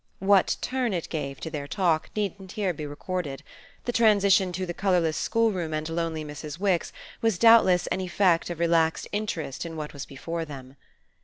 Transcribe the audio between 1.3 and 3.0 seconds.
to their talk needn't here be